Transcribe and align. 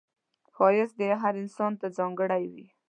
ښایست 0.55 0.99
هر 1.21 1.33
انسان 1.43 1.71
ته 1.79 1.87
ځانګړی 1.97 2.43
وي 2.53 2.65